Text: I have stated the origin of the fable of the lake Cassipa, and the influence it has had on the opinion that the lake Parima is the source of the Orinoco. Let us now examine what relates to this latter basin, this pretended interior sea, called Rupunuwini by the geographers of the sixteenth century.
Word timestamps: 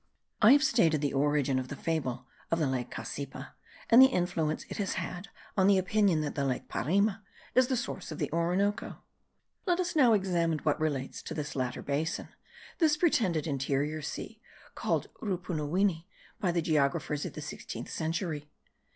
I 0.41 0.53
have 0.53 0.63
stated 0.63 0.99
the 0.99 1.13
origin 1.13 1.59
of 1.59 1.67
the 1.67 1.75
fable 1.75 2.25
of 2.49 2.57
the 2.57 2.65
lake 2.65 2.89
Cassipa, 2.89 3.51
and 3.87 4.01
the 4.01 4.07
influence 4.07 4.65
it 4.67 4.77
has 4.77 4.93
had 4.93 5.27
on 5.55 5.67
the 5.67 5.77
opinion 5.77 6.21
that 6.21 6.33
the 6.33 6.43
lake 6.43 6.67
Parima 6.67 7.21
is 7.53 7.67
the 7.67 7.77
source 7.77 8.11
of 8.11 8.17
the 8.17 8.31
Orinoco. 8.31 9.03
Let 9.67 9.79
us 9.79 9.95
now 9.95 10.13
examine 10.13 10.57
what 10.63 10.79
relates 10.81 11.21
to 11.21 11.35
this 11.35 11.55
latter 11.55 11.83
basin, 11.83 12.29
this 12.79 12.97
pretended 12.97 13.45
interior 13.45 14.01
sea, 14.01 14.41
called 14.73 15.05
Rupunuwini 15.21 16.07
by 16.39 16.51
the 16.51 16.63
geographers 16.63 17.23
of 17.27 17.33
the 17.33 17.41
sixteenth 17.41 17.91
century. 17.91 18.49